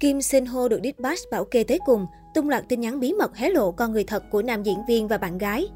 Kim 0.00 0.22
Sin 0.22 0.46
Ho 0.46 0.68
được 0.68 0.80
Dispatch 0.84 1.30
bảo 1.30 1.44
kê 1.44 1.64
tới 1.64 1.78
cùng, 1.86 2.06
tung 2.34 2.48
loạt 2.48 2.64
tin 2.68 2.80
nhắn 2.80 3.00
bí 3.00 3.12
mật 3.12 3.36
hé 3.36 3.50
lộ 3.50 3.72
con 3.72 3.92
người 3.92 4.04
thật 4.04 4.22
của 4.30 4.42
nam 4.42 4.62
diễn 4.62 4.78
viên 4.88 5.08
và 5.08 5.18
bạn 5.18 5.38
gái. 5.38 5.68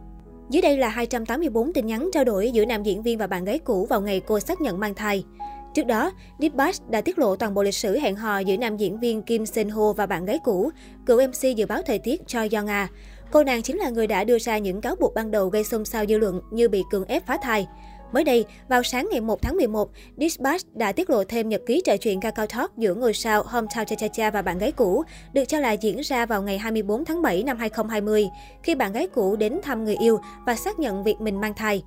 Dưới 0.51 0.63
đây 0.63 0.79
là 0.79 0.89
284 0.89 1.73
tin 1.73 1.87
nhắn 1.87 2.11
trao 2.13 2.25
đổi 2.25 2.51
giữa 2.51 2.65
nam 2.65 2.83
diễn 2.83 3.03
viên 3.03 3.19
và 3.19 3.27
bạn 3.27 3.45
gái 3.45 3.59
cũ 3.59 3.87
vào 3.87 4.01
ngày 4.01 4.21
cô 4.21 4.41
xác 4.41 4.61
nhận 4.61 4.81
mang 4.81 4.95
thai. 4.95 5.25
Trước 5.75 5.87
đó, 5.87 6.13
Dispatch 6.39 6.91
đã 6.91 7.01
tiết 7.01 7.19
lộ 7.19 7.37
toàn 7.37 7.55
bộ 7.55 7.63
lịch 7.63 7.75
sử 7.75 7.99
hẹn 7.99 8.17
hò 8.17 8.39
giữa 8.39 8.57
nam 8.57 8.77
diễn 8.77 9.01
viên 9.01 9.23
Kim 9.23 9.47
Sin 9.47 9.69
Ho 9.69 9.93
và 9.93 10.07
bạn 10.07 10.25
gái 10.25 10.39
cũ, 10.45 10.71
cựu 11.07 11.21
MC 11.29 11.57
dự 11.57 11.67
báo 11.67 11.83
thời 11.87 11.99
tiết 11.99 12.27
Choi 12.27 12.49
Young 12.53 12.67
A. 12.67 12.89
Cô 13.31 13.45
nàng 13.45 13.63
chính 13.63 13.77
là 13.77 13.91
người 13.91 14.07
đã 14.07 14.25
đưa 14.25 14.39
ra 14.39 14.59
những 14.59 14.81
cáo 14.81 14.97
buộc 14.97 15.15
ban 15.15 15.31
đầu 15.31 15.49
gây 15.49 15.65
xôn 15.65 15.85
xao 15.85 16.07
dư 16.07 16.19
luận 16.19 16.41
như 16.51 16.69
bị 16.69 16.83
cường 16.91 17.05
ép 17.05 17.27
phá 17.27 17.39
thai. 17.43 17.67
Mới 18.15 18.25
đây, 18.25 18.45
vào 18.69 18.83
sáng 18.83 19.09
ngày 19.11 19.21
1 19.21 19.43
tháng 19.43 19.57
11, 19.57 19.91
Dispatch 20.17 20.75
đã 20.75 20.93
tiết 20.93 21.11
lộ 21.11 21.25
thêm 21.25 21.49
nhật 21.49 21.63
ký 21.67 21.83
trò 21.85 21.97
chuyện 21.97 22.21
Kakao 22.21 22.47
Talk 22.47 22.79
giữa 22.79 22.95
ngôi 22.95 23.15
sao 23.15 23.43
Hometown 23.43 23.85
Cha 23.85 23.97
Cha 23.97 24.09
Cha 24.09 24.31
và 24.31 24.43
bạn 24.43 24.59
gái 24.59 24.73
cũ, 24.73 25.03
được 25.33 25.45
cho 25.45 25.61
là 25.61 25.73
diễn 25.73 26.01
ra 26.01 26.27
vào 26.27 26.43
ngày 26.43 26.59
24 26.59 27.05
tháng 27.05 27.23
7 27.23 27.43
năm 27.43 27.59
2020, 27.59 28.29
khi 28.63 28.75
bạn 28.75 28.93
gái 28.93 29.07
cũ 29.07 29.37
đến 29.37 29.61
thăm 29.63 29.85
người 29.85 29.97
yêu 29.97 30.19
và 30.47 30.57
xác 30.57 30.79
nhận 30.79 31.05
việc 31.05 31.15
mình 31.21 31.41
mang 31.41 31.55
thai. 31.55 31.83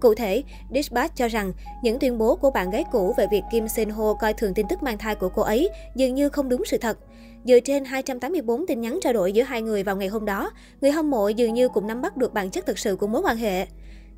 Cụ 0.00 0.14
thể, 0.14 0.42
Dispatch 0.74 1.16
cho 1.16 1.28
rằng 1.28 1.52
những 1.82 1.98
tuyên 1.98 2.18
bố 2.18 2.36
của 2.36 2.50
bạn 2.50 2.70
gái 2.70 2.84
cũ 2.92 3.14
về 3.18 3.26
việc 3.30 3.42
Kim 3.52 3.68
Sen 3.68 3.90
Ho 3.90 4.14
coi 4.14 4.34
thường 4.34 4.54
tin 4.54 4.66
tức 4.68 4.82
mang 4.82 4.98
thai 4.98 5.14
của 5.14 5.28
cô 5.28 5.42
ấy 5.42 5.68
dường 5.94 6.14
như 6.14 6.28
không 6.28 6.48
đúng 6.48 6.64
sự 6.64 6.78
thật. 6.78 6.98
Dựa 7.44 7.60
trên 7.60 7.84
284 7.84 8.66
tin 8.66 8.80
nhắn 8.80 8.98
trao 9.02 9.12
đổi 9.12 9.32
giữa 9.32 9.42
hai 9.42 9.62
người 9.62 9.82
vào 9.82 9.96
ngày 9.96 10.08
hôm 10.08 10.24
đó, 10.24 10.50
người 10.80 10.90
hâm 10.90 11.10
mộ 11.10 11.28
dường 11.28 11.54
như 11.54 11.68
cũng 11.68 11.86
nắm 11.86 12.02
bắt 12.02 12.16
được 12.16 12.32
bản 12.34 12.50
chất 12.50 12.66
thực 12.66 12.78
sự 12.78 12.96
của 12.96 13.06
mối 13.06 13.22
quan 13.24 13.36
hệ. 13.36 13.66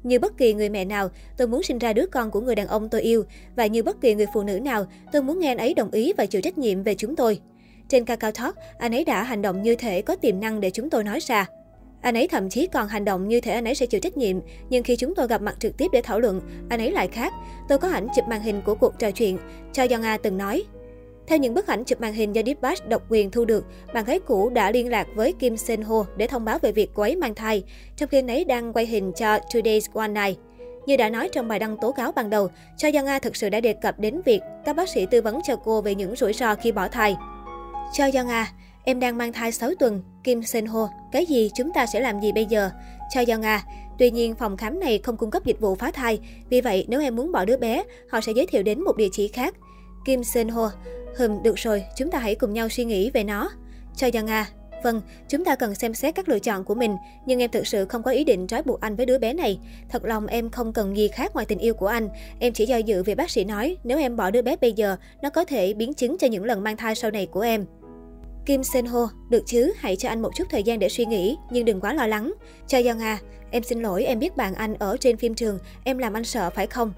Như 0.02 0.18
bất 0.18 0.38
kỳ 0.38 0.54
người 0.54 0.68
mẹ 0.68 0.84
nào, 0.84 1.08
tôi 1.36 1.48
muốn 1.48 1.62
sinh 1.62 1.78
ra 1.78 1.92
đứa 1.92 2.06
con 2.06 2.30
của 2.30 2.40
người 2.40 2.54
đàn 2.54 2.66
ông 2.66 2.88
tôi 2.88 3.00
yêu. 3.00 3.24
Và 3.56 3.66
như 3.66 3.82
bất 3.82 4.00
kỳ 4.00 4.14
người 4.14 4.26
phụ 4.34 4.42
nữ 4.42 4.60
nào, 4.60 4.86
tôi 5.12 5.22
muốn 5.22 5.38
nghe 5.38 5.48
anh 5.48 5.58
ấy 5.58 5.74
đồng 5.74 5.90
ý 5.90 6.12
và 6.16 6.26
chịu 6.26 6.40
trách 6.40 6.58
nhiệm 6.58 6.82
về 6.82 6.94
chúng 6.94 7.16
tôi. 7.16 7.40
Trên 7.88 8.04
Kakao 8.04 8.32
Talk, 8.32 8.56
anh 8.78 8.94
ấy 8.94 9.04
đã 9.04 9.22
hành 9.22 9.42
động 9.42 9.62
như 9.62 9.76
thể 9.76 10.02
có 10.02 10.16
tiềm 10.16 10.40
năng 10.40 10.60
để 10.60 10.70
chúng 10.70 10.90
tôi 10.90 11.04
nói 11.04 11.18
ra. 11.20 11.46
Anh 12.00 12.14
ấy 12.14 12.28
thậm 12.28 12.50
chí 12.50 12.66
còn 12.66 12.88
hành 12.88 13.04
động 13.04 13.28
như 13.28 13.40
thể 13.40 13.52
anh 13.52 13.64
ấy 13.64 13.74
sẽ 13.74 13.86
chịu 13.86 14.00
trách 14.00 14.16
nhiệm, 14.16 14.36
nhưng 14.70 14.82
khi 14.82 14.96
chúng 14.96 15.14
tôi 15.14 15.26
gặp 15.26 15.42
mặt 15.42 15.56
trực 15.60 15.76
tiếp 15.76 15.86
để 15.92 16.00
thảo 16.02 16.20
luận, 16.20 16.40
anh 16.68 16.80
ấy 16.80 16.92
lại 16.92 17.08
khác. 17.08 17.32
Tôi 17.68 17.78
có 17.78 17.88
ảnh 17.88 18.06
chụp 18.16 18.24
màn 18.28 18.42
hình 18.42 18.60
của 18.64 18.74
cuộc 18.74 18.98
trò 18.98 19.10
chuyện. 19.10 19.38
Cho 19.72 19.86
Yong 19.90 20.02
A 20.02 20.16
từng 20.16 20.38
nói, 20.38 20.64
theo 21.30 21.38
những 21.38 21.54
bức 21.54 21.66
ảnh 21.66 21.84
chụp 21.84 22.00
màn 22.00 22.12
hình 22.12 22.34
do 22.34 22.42
Dispatch 22.46 22.88
độc 22.88 23.02
quyền 23.08 23.30
thu 23.30 23.44
được, 23.44 23.64
bạn 23.94 24.04
gái 24.04 24.20
cũ 24.26 24.50
đã 24.50 24.70
liên 24.70 24.88
lạc 24.88 25.06
với 25.14 25.32
Kim 25.32 25.56
Sen 25.56 25.82
Ho 25.82 26.04
để 26.16 26.26
thông 26.26 26.44
báo 26.44 26.58
về 26.58 26.72
việc 26.72 26.90
cô 26.94 27.02
ấy 27.02 27.16
mang 27.16 27.34
thai, 27.34 27.62
trong 27.96 28.08
khi 28.08 28.22
ấy 28.28 28.44
đang 28.44 28.72
quay 28.72 28.86
hình 28.86 29.12
cho 29.16 29.36
Today's 29.36 29.80
One 29.94 30.08
Night. 30.08 30.38
Như 30.86 30.96
đã 30.96 31.10
nói 31.10 31.28
trong 31.32 31.48
bài 31.48 31.58
đăng 31.58 31.76
tố 31.76 31.92
cáo 31.92 32.12
ban 32.12 32.30
đầu, 32.30 32.48
Cho 32.76 32.88
Young 32.94 33.06
A 33.06 33.18
thực 33.18 33.36
sự 33.36 33.48
đã 33.48 33.60
đề 33.60 33.72
cập 33.72 33.98
đến 33.98 34.20
việc 34.24 34.40
các 34.64 34.76
bác 34.76 34.88
sĩ 34.88 35.06
tư 35.10 35.20
vấn 35.20 35.40
cho 35.44 35.56
cô 35.56 35.80
về 35.80 35.94
những 35.94 36.16
rủi 36.16 36.32
ro 36.32 36.54
khi 36.54 36.72
bỏ 36.72 36.88
thai. 36.88 37.16
Cho 37.92 38.04
Young 38.04 38.28
A, 38.28 38.48
em 38.84 39.00
đang 39.00 39.18
mang 39.18 39.32
thai 39.32 39.52
6 39.52 39.70
tuần. 39.78 40.02
Kim 40.24 40.42
Sen 40.42 40.66
Ho, 40.66 40.88
cái 41.12 41.26
gì 41.26 41.50
chúng 41.54 41.72
ta 41.72 41.86
sẽ 41.86 42.00
làm 42.00 42.20
gì 42.20 42.32
bây 42.32 42.46
giờ? 42.46 42.70
Cho 43.14 43.22
Young 43.28 43.42
A, 43.42 43.62
tuy 43.98 44.10
nhiên 44.10 44.34
phòng 44.34 44.56
khám 44.56 44.80
này 44.80 44.98
không 44.98 45.16
cung 45.16 45.30
cấp 45.30 45.44
dịch 45.44 45.60
vụ 45.60 45.74
phá 45.74 45.90
thai, 45.90 46.20
vì 46.48 46.60
vậy 46.60 46.86
nếu 46.88 47.00
em 47.00 47.16
muốn 47.16 47.32
bỏ 47.32 47.44
đứa 47.44 47.56
bé, 47.56 47.82
họ 48.10 48.20
sẽ 48.20 48.32
giới 48.36 48.46
thiệu 48.46 48.62
đến 48.62 48.84
một 48.84 48.96
địa 48.96 49.08
chỉ 49.12 49.28
khác. 49.28 49.54
Kim 50.04 50.24
Sen 50.24 50.48
Ho, 50.48 50.72
Hừm, 51.16 51.42
được 51.42 51.54
rồi, 51.56 51.84
chúng 51.96 52.10
ta 52.10 52.18
hãy 52.18 52.34
cùng 52.34 52.52
nhau 52.52 52.68
suy 52.68 52.84
nghĩ 52.84 53.10
về 53.10 53.24
nó. 53.24 53.50
Cho 53.96 54.10
Giang 54.12 54.26
A, 54.26 54.46
Vâng, 54.82 55.00
chúng 55.28 55.44
ta 55.44 55.56
cần 55.56 55.74
xem 55.74 55.94
xét 55.94 56.14
các 56.14 56.28
lựa 56.28 56.38
chọn 56.38 56.64
của 56.64 56.74
mình, 56.74 56.96
nhưng 57.26 57.42
em 57.42 57.50
thực 57.50 57.66
sự 57.66 57.84
không 57.84 58.02
có 58.02 58.10
ý 58.10 58.24
định 58.24 58.46
trói 58.46 58.62
buộc 58.62 58.80
anh 58.80 58.96
với 58.96 59.06
đứa 59.06 59.18
bé 59.18 59.32
này. 59.32 59.58
Thật 59.88 60.04
lòng 60.04 60.26
em 60.26 60.50
không 60.50 60.72
cần 60.72 60.96
gì 60.96 61.08
khác 61.08 61.34
ngoài 61.34 61.46
tình 61.46 61.58
yêu 61.58 61.74
của 61.74 61.86
anh. 61.86 62.08
Em 62.38 62.52
chỉ 62.52 62.66
do 62.66 62.76
dự 62.76 63.02
vì 63.02 63.14
bác 63.14 63.30
sĩ 63.30 63.44
nói, 63.44 63.76
nếu 63.84 63.98
em 63.98 64.16
bỏ 64.16 64.30
đứa 64.30 64.42
bé 64.42 64.56
bây 64.56 64.72
giờ, 64.72 64.96
nó 65.22 65.30
có 65.30 65.44
thể 65.44 65.74
biến 65.74 65.94
chứng 65.94 66.18
cho 66.18 66.26
những 66.26 66.44
lần 66.44 66.62
mang 66.62 66.76
thai 66.76 66.94
sau 66.94 67.10
này 67.10 67.26
của 67.26 67.40
em. 67.40 67.64
Kim 68.46 68.62
Sen 68.64 68.86
Ho, 68.86 69.10
được 69.30 69.42
chứ, 69.46 69.72
hãy 69.76 69.96
cho 69.96 70.08
anh 70.08 70.22
một 70.22 70.30
chút 70.36 70.44
thời 70.50 70.62
gian 70.62 70.78
để 70.78 70.88
suy 70.88 71.06
nghĩ, 71.06 71.36
nhưng 71.50 71.64
đừng 71.64 71.80
quá 71.80 71.94
lo 71.94 72.06
lắng. 72.06 72.32
Cho 72.66 72.78
Young 72.78 72.98
A, 72.98 73.18
em 73.50 73.62
xin 73.62 73.82
lỗi, 73.82 74.04
em 74.04 74.18
biết 74.18 74.36
bạn 74.36 74.54
anh 74.54 74.74
ở 74.74 74.96
trên 75.00 75.16
phim 75.16 75.34
trường, 75.34 75.58
em 75.84 75.98
làm 75.98 76.12
anh 76.12 76.24
sợ 76.24 76.50
phải 76.50 76.66
không? 76.66 76.92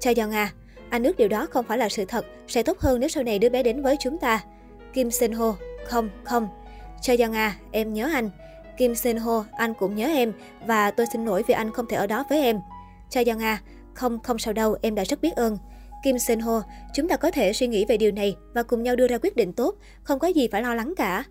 Cho 0.00 0.12
Young 0.16 0.30
A, 0.30 0.52
anh 0.90 1.02
ước 1.02 1.16
điều 1.16 1.28
đó 1.28 1.46
không 1.50 1.64
phải 1.68 1.78
là 1.78 1.88
sự 1.88 2.04
thật, 2.04 2.26
sẽ 2.48 2.62
tốt 2.62 2.78
hơn 2.78 3.00
nếu 3.00 3.08
sau 3.08 3.22
này 3.22 3.38
đứa 3.38 3.48
bé 3.48 3.62
đến 3.62 3.82
với 3.82 3.96
chúng 4.00 4.18
ta. 4.18 4.44
Kim 4.92 5.10
Sen 5.10 5.32
Ho, 5.32 5.56
không, 5.86 6.10
không. 6.24 6.48
Cho 7.02 7.14
Young 7.18 7.32
A, 7.32 7.56
em 7.70 7.92
nhớ 7.92 8.10
anh. 8.12 8.30
Kim 8.78 8.94
Sen 8.94 9.16
Ho, 9.16 9.44
anh 9.52 9.74
cũng 9.74 9.94
nhớ 9.94 10.06
em 10.06 10.32
và 10.66 10.90
tôi 10.90 11.06
xin 11.12 11.24
lỗi 11.24 11.42
vì 11.46 11.54
anh 11.54 11.72
không 11.72 11.86
thể 11.86 11.96
ở 11.96 12.06
đó 12.06 12.24
với 12.30 12.42
em. 12.42 12.60
Cho 13.10 13.22
Young 13.26 13.42
A, 13.42 13.58
không, 13.94 14.20
không 14.22 14.38
sao 14.38 14.52
đâu, 14.52 14.76
em 14.82 14.94
đã 14.94 15.04
rất 15.04 15.20
biết 15.20 15.36
ơn. 15.36 15.58
Kim 16.04 16.18
Sen 16.18 16.40
Ho, 16.40 16.62
chúng 16.94 17.08
ta 17.08 17.16
có 17.16 17.30
thể 17.30 17.52
suy 17.52 17.66
nghĩ 17.66 17.84
về 17.84 17.96
điều 17.96 18.12
này 18.12 18.36
và 18.54 18.62
cùng 18.62 18.82
nhau 18.82 18.96
đưa 18.96 19.08
ra 19.08 19.18
quyết 19.18 19.36
định 19.36 19.52
tốt, 19.52 19.74
không 20.02 20.18
có 20.18 20.28
gì 20.28 20.48
phải 20.52 20.62
lo 20.62 20.74
lắng 20.74 20.94
cả. 20.96 21.24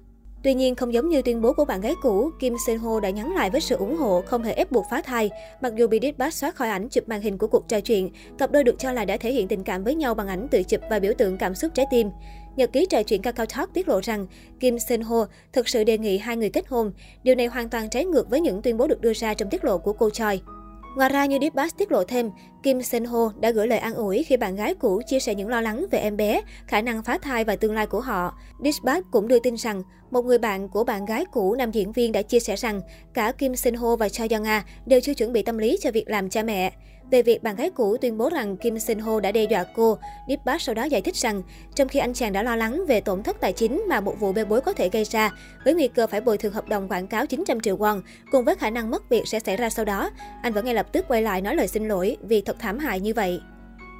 Tuy 0.45 0.53
nhiên, 0.53 0.75
không 0.75 0.93
giống 0.93 1.09
như 1.09 1.21
tuyên 1.21 1.41
bố 1.41 1.53
của 1.53 1.65
bạn 1.65 1.81
gái 1.81 1.93
cũ, 2.01 2.31
Kim 2.39 2.55
Sen 2.67 2.77
Ho 2.77 2.99
đã 2.99 3.09
nhắn 3.09 3.35
lại 3.35 3.49
với 3.49 3.61
sự 3.61 3.75
ủng 3.75 3.97
hộ 3.97 4.21
không 4.25 4.43
hề 4.43 4.53
ép 4.53 4.71
buộc 4.71 4.85
phá 4.91 5.01
thai. 5.01 5.29
Mặc 5.61 5.73
dù 5.75 5.87
bị 5.87 5.99
Dispatch 6.01 6.33
xóa 6.33 6.51
khỏi 6.51 6.69
ảnh 6.69 6.89
chụp 6.89 7.09
màn 7.09 7.21
hình 7.21 7.37
của 7.37 7.47
cuộc 7.47 7.67
trò 7.67 7.79
chuyện, 7.79 8.09
cặp 8.37 8.51
đôi 8.51 8.63
được 8.63 8.79
cho 8.79 8.91
là 8.91 9.05
đã 9.05 9.17
thể 9.17 9.31
hiện 9.31 9.47
tình 9.47 9.63
cảm 9.63 9.83
với 9.83 9.95
nhau 9.95 10.13
bằng 10.13 10.27
ảnh 10.27 10.47
tự 10.51 10.63
chụp 10.63 10.81
và 10.89 10.99
biểu 10.99 11.13
tượng 11.17 11.37
cảm 11.37 11.55
xúc 11.55 11.71
trái 11.73 11.85
tim. 11.91 12.09
Nhật 12.55 12.73
ký 12.73 12.85
trò 12.85 13.03
chuyện 13.03 13.21
Kakao 13.21 13.45
Talk 13.45 13.73
tiết 13.73 13.87
lộ 13.87 13.99
rằng 14.03 14.27
Kim 14.59 14.79
Sen 14.79 15.01
Ho 15.01 15.25
thực 15.53 15.69
sự 15.69 15.83
đề 15.83 15.97
nghị 15.97 16.17
hai 16.17 16.37
người 16.37 16.49
kết 16.49 16.67
hôn. 16.67 16.91
Điều 17.23 17.35
này 17.35 17.47
hoàn 17.47 17.69
toàn 17.69 17.89
trái 17.89 18.05
ngược 18.05 18.29
với 18.29 18.41
những 18.41 18.61
tuyên 18.61 18.77
bố 18.77 18.87
được 18.87 19.01
đưa 19.01 19.13
ra 19.13 19.33
trong 19.33 19.49
tiết 19.49 19.65
lộ 19.65 19.77
của 19.77 19.93
cô 19.93 20.09
Choi. 20.09 20.41
Ngoài 20.95 21.09
ra, 21.09 21.25
như 21.25 21.37
Dispatch 21.41 21.77
tiết 21.77 21.91
lộ 21.91 22.03
thêm, 22.03 22.31
Kim 22.63 22.81
Sen 22.81 23.05
Ho 23.05 23.31
đã 23.39 23.51
gửi 23.51 23.67
lời 23.67 23.79
an 23.79 23.93
ủi 23.93 24.23
khi 24.23 24.37
bạn 24.37 24.55
gái 24.55 24.75
cũ 24.75 25.01
chia 25.07 25.19
sẻ 25.19 25.35
những 25.35 25.49
lo 25.49 25.61
lắng 25.61 25.85
về 25.91 25.99
em 25.99 26.17
bé, 26.17 26.41
khả 26.67 26.81
năng 26.81 27.03
phá 27.03 27.17
thai 27.17 27.43
và 27.43 27.55
tương 27.55 27.73
lai 27.73 27.87
của 27.87 27.99
họ. 27.99 28.37
Dispatch 28.63 29.11
cũng 29.11 29.27
đưa 29.27 29.39
tin 29.39 29.55
rằng, 29.55 29.81
một 30.11 30.25
người 30.25 30.37
bạn 30.37 30.69
của 30.69 30.83
bạn 30.83 31.05
gái 31.05 31.25
cũ 31.31 31.55
nam 31.55 31.71
diễn 31.71 31.91
viên 31.91 32.11
đã 32.11 32.21
chia 32.21 32.39
sẻ 32.39 32.55
rằng 32.55 32.81
cả 33.13 33.31
Kim 33.31 33.55
Sen 33.55 33.73
Ho 33.73 33.95
và 33.95 34.09
Cha 34.09 34.25
Young-ah 34.25 34.61
đều 34.85 35.01
chưa 35.01 35.13
chuẩn 35.13 35.33
bị 35.33 35.41
tâm 35.41 35.57
lý 35.57 35.77
cho 35.81 35.91
việc 35.91 36.09
làm 36.09 36.29
cha 36.29 36.43
mẹ. 36.43 36.71
Về 37.11 37.21
việc 37.21 37.43
bạn 37.43 37.55
gái 37.55 37.69
cũ 37.69 37.97
tuyên 38.01 38.17
bố 38.17 38.29
rằng 38.29 38.57
Kim 38.57 38.79
Sin 38.79 38.99
Ho 38.99 39.19
đã 39.19 39.31
đe 39.31 39.43
dọa 39.43 39.65
cô, 39.75 39.97
Deep 40.27 40.39
sau 40.59 40.75
đó 40.75 40.83
giải 40.83 41.01
thích 41.01 41.15
rằng, 41.15 41.41
trong 41.75 41.87
khi 41.87 41.99
anh 41.99 42.13
chàng 42.13 42.33
đã 42.33 42.43
lo 42.43 42.55
lắng 42.55 42.85
về 42.87 43.01
tổn 43.01 43.23
thất 43.23 43.37
tài 43.41 43.53
chính 43.53 43.83
mà 43.89 43.99
một 43.99 44.19
vụ 44.19 44.31
bê 44.31 44.45
bối 44.45 44.61
có 44.61 44.73
thể 44.73 44.89
gây 44.89 45.03
ra, 45.03 45.31
với 45.65 45.73
nguy 45.73 45.87
cơ 45.87 46.07
phải 46.07 46.21
bồi 46.21 46.37
thường 46.37 46.53
hợp 46.53 46.69
đồng 46.69 46.87
quảng 46.87 47.07
cáo 47.07 47.25
900 47.25 47.59
triệu 47.59 47.77
won, 47.77 48.01
cùng 48.31 48.45
với 48.45 48.55
khả 48.55 48.69
năng 48.69 48.91
mất 48.91 49.09
việc 49.09 49.27
sẽ 49.27 49.39
xảy 49.39 49.57
ra 49.57 49.69
sau 49.69 49.85
đó, 49.85 50.09
anh 50.41 50.53
vẫn 50.53 50.65
ngay 50.65 50.73
lập 50.73 50.87
tức 50.91 51.05
quay 51.07 51.21
lại 51.21 51.41
nói 51.41 51.55
lời 51.55 51.67
xin 51.67 51.87
lỗi 51.87 52.17
vì 52.21 52.41
thật 52.41 52.55
thảm 52.59 52.79
hại 52.79 52.99
như 52.99 53.13
vậy. 53.13 53.39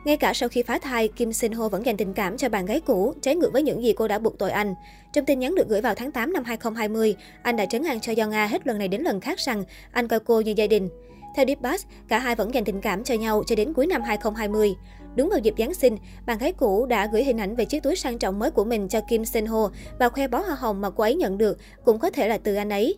Ngay 0.06 0.18
cả 0.18 0.34
sau 0.34 0.50
khi 0.50 0.64
phá 0.64 0.80
thai, 0.80 1.08
Kim 1.08 1.34
Sin 1.34 1.52
Ho 1.52 1.70
vẫn 1.70 1.86
dành 1.86 1.98
tình 1.98 2.14
cảm 2.14 2.38
cho 2.38 2.50
bạn 2.50 2.66
gái 2.66 2.80
cũ, 2.80 3.14
trái 3.22 3.36
ngược 3.36 3.54
với 3.54 3.64
những 3.64 3.84
gì 3.84 3.94
cô 3.94 4.08
đã 4.08 4.20
buộc 4.20 4.40
tội 4.40 4.52
anh. 4.52 4.76
Trong 5.14 5.26
tin 5.26 5.40
nhắn 5.40 5.56
được 5.56 5.70
gửi 5.70 5.82
vào 5.82 5.96
tháng 5.96 6.12
8 6.12 6.34
năm 6.34 6.44
2020, 6.44 7.16
anh 7.42 7.56
đã 7.56 7.66
trấn 7.66 7.84
an 7.84 8.00
cho 8.00 8.14
Young 8.18 8.32
A 8.32 8.48
hết 8.48 8.68
lần 8.68 8.78
này 8.78 8.88
đến 8.88 9.02
lần 9.02 9.22
khác 9.22 9.40
rằng 9.40 9.64
anh 9.92 10.08
coi 10.08 10.20
cô 10.20 10.42
như 10.42 10.54
gia 10.58 10.68
đình. 10.68 10.90
Theo 11.36 11.46
Deep 11.48 11.62
Bass, 11.62 11.86
cả 12.08 12.20
hai 12.20 12.36
vẫn 12.36 12.54
dành 12.54 12.66
tình 12.66 12.82
cảm 12.82 13.04
cho 13.04 13.16
nhau 13.16 13.44
cho 13.48 13.56
đến 13.56 13.74
cuối 13.74 13.88
năm 13.88 14.02
2020. 14.02 14.76
Đúng 15.16 15.30
vào 15.30 15.40
dịp 15.40 15.54
Giáng 15.58 15.74
sinh, 15.74 15.98
bạn 16.26 16.38
gái 16.38 16.54
cũ 16.54 16.86
đã 16.86 17.08
gửi 17.12 17.24
hình 17.24 17.38
ảnh 17.38 17.56
về 17.56 17.66
chiếc 17.66 17.84
túi 17.84 17.96
sang 17.96 18.18
trọng 18.18 18.40
mới 18.40 18.52
của 18.52 18.64
mình 18.64 18.88
cho 18.88 19.02
Kim 19.10 19.26
Sen 19.26 19.46
Ho 19.46 19.72
và 20.00 20.10
khoe 20.10 20.28
bó 20.28 20.40
hoa 20.40 20.56
hồng 20.56 20.82
mà 20.82 20.90
cô 20.90 21.04
ấy 21.04 21.16
nhận 21.16 21.38
được 21.38 21.58
cũng 21.86 22.00
có 22.00 22.10
thể 22.10 22.28
là 22.28 22.38
từ 22.38 22.56
anh 22.56 22.70
ấy. 22.70 22.98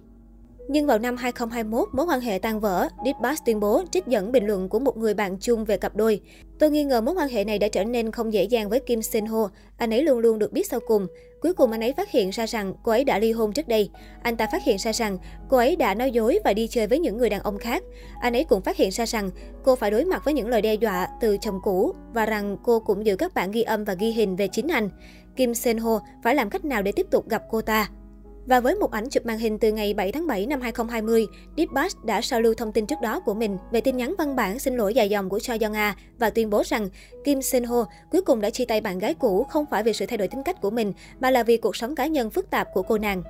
Nhưng 0.70 0.86
vào 0.86 1.00
năm 1.00 1.18
2021, 1.18 1.90
mối 1.94 2.06
quan 2.06 2.22
hệ 2.22 2.40
tan 2.40 2.60
vỡ, 2.60 2.88
Deep 3.06 3.16
tuyên 3.46 3.60
bố 3.60 3.84
trích 3.92 4.08
dẫn 4.08 4.32
bình 4.32 4.48
luận 4.48 4.70
của 4.70 4.80
một 4.80 4.98
người 4.98 5.14
bạn 5.14 5.38
chung 5.40 5.66
về 5.66 5.78
cặp 5.78 5.96
đôi. 5.96 6.22
Tôi 6.60 6.72
nghi 6.72 6.84
ngờ 6.84 7.02
mối 7.02 7.16
quan 7.16 7.30
hệ 7.30 7.44
này 7.44 7.60
đã 7.60 7.68
trở 7.68 7.84
nên 7.84 8.12
không 8.12 8.34
dễ 8.34 8.44
dàng 8.44 8.70
với 8.70 8.80
Kim 8.80 9.02
Sen 9.02 9.26
Ho. 9.26 9.50
Anh 9.78 9.94
ấy 9.94 10.04
luôn 10.04 10.20
luôn 10.20 10.40
được 10.40 10.52
biết 10.52 10.68
sau 10.68 10.80
cùng. 10.88 11.08
Cuối 11.42 11.54
cùng 11.54 11.72
anh 11.72 11.82
ấy 11.82 11.94
phát 11.98 12.12
hiện 12.12 12.30
ra 12.30 12.46
rằng 12.46 12.74
cô 12.84 12.92
ấy 12.92 13.04
đã 13.04 13.20
ly 13.20 13.32
hôn 13.32 13.54
trước 13.54 13.68
đây. 13.68 13.90
Anh 14.22 14.38
ta 14.38 14.48
phát 14.52 14.64
hiện 14.64 14.78
ra 14.78 14.94
rằng 14.94 15.18
cô 15.50 15.58
ấy 15.58 15.76
đã 15.76 15.94
nói 15.94 16.12
dối 16.12 16.40
và 16.44 16.54
đi 16.54 16.68
chơi 16.68 16.88
với 16.88 17.00
những 17.00 17.18
người 17.18 17.30
đàn 17.30 17.42
ông 17.42 17.58
khác. 17.58 17.84
Anh 18.22 18.36
ấy 18.36 18.44
cũng 18.44 18.62
phát 18.62 18.78
hiện 18.78 18.90
ra 18.90 19.06
rằng 19.06 19.30
cô 19.64 19.76
phải 19.76 19.92
đối 19.92 20.06
mặt 20.06 20.22
với 20.26 20.34
những 20.34 20.48
lời 20.48 20.62
đe 20.62 20.74
dọa 20.74 21.08
từ 21.22 21.38
chồng 21.42 21.60
cũ 21.64 21.94
và 22.14 22.26
rằng 22.26 22.58
cô 22.64 22.80
cũng 22.80 23.06
giữ 23.06 23.16
các 23.16 23.34
bản 23.34 23.52
ghi 23.52 23.62
âm 23.62 23.84
và 23.84 23.94
ghi 23.94 24.12
hình 24.12 24.36
về 24.36 24.48
chính 24.48 24.68
anh. 24.68 24.90
Kim 25.36 25.54
Sen 25.54 25.78
Ho 25.78 26.00
phải 26.24 26.36
làm 26.36 26.50
cách 26.50 26.66
nào 26.66 26.82
để 26.82 26.92
tiếp 26.92 27.08
tục 27.12 27.30
gặp 27.30 27.44
cô 27.50 27.62
ta? 27.62 27.90
Và 28.48 28.60
với 28.60 28.76
một 28.76 28.92
ảnh 28.92 29.10
chụp 29.10 29.26
màn 29.26 29.40
hình 29.40 29.60
từ 29.60 29.72
ngày 29.72 29.94
7 29.94 30.12
tháng 30.12 30.28
7 30.28 30.46
năm 30.46 30.62
2020, 30.62 31.28
Deep 31.58 31.70
đã 32.04 32.22
sao 32.22 32.42
lưu 32.42 32.54
thông 32.54 32.72
tin 32.72 32.86
trước 32.86 32.96
đó 33.02 33.20
của 33.20 33.34
mình 33.34 33.58
về 33.72 33.82
tin 33.82 33.98
nhắn 33.98 34.16
văn 34.18 34.36
bản 34.36 34.60
xin 34.60 34.76
lỗi 34.76 34.94
dài 34.94 35.10
dòng 35.10 35.30
của 35.30 35.40
Choi 35.40 35.58
Young 35.62 35.74
A 35.74 35.96
và 36.20 36.30
tuyên 36.30 36.50
bố 36.50 36.64
rằng 36.66 36.90
Kim 37.24 37.42
Sen 37.42 37.64
Ho 37.64 37.86
cuối 38.12 38.22
cùng 38.22 38.42
đã 38.42 38.50
chia 38.50 38.66
tay 38.66 38.82
bạn 38.82 39.00
gái 39.00 39.14
cũ 39.14 39.44
không 39.50 39.66
phải 39.72 39.84
vì 39.84 39.94
sự 39.94 40.06
thay 40.06 40.18
đổi 40.18 40.28
tính 40.28 40.44
cách 40.44 40.62
của 40.62 40.70
mình, 40.70 40.94
mà 41.20 41.32
là 41.32 41.44
vì 41.44 41.58
cuộc 41.58 41.76
sống 41.76 41.96
cá 41.96 42.08
nhân 42.08 42.30
phức 42.30 42.50
tạp 42.50 42.68
của 42.74 42.82
cô 42.82 42.98
nàng. 42.98 43.24